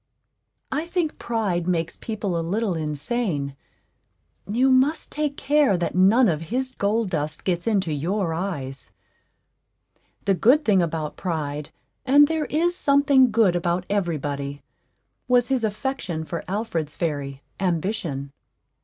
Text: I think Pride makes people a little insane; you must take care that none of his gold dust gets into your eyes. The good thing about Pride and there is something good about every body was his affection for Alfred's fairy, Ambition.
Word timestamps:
I 0.71 0.87
think 0.87 1.19
Pride 1.19 1.67
makes 1.67 1.95
people 1.95 2.35
a 2.35 2.41
little 2.41 2.73
insane; 2.73 3.55
you 4.51 4.71
must 4.71 5.11
take 5.11 5.37
care 5.37 5.77
that 5.77 5.93
none 5.93 6.27
of 6.27 6.41
his 6.49 6.71
gold 6.71 7.11
dust 7.11 7.43
gets 7.43 7.67
into 7.67 7.93
your 7.93 8.33
eyes. 8.33 8.93
The 10.25 10.33
good 10.33 10.65
thing 10.65 10.81
about 10.81 11.17
Pride 11.17 11.69
and 12.03 12.27
there 12.27 12.45
is 12.45 12.75
something 12.75 13.29
good 13.29 13.55
about 13.55 13.85
every 13.91 14.17
body 14.17 14.63
was 15.27 15.49
his 15.49 15.63
affection 15.63 16.25
for 16.25 16.43
Alfred's 16.47 16.95
fairy, 16.95 17.43
Ambition. 17.59 18.31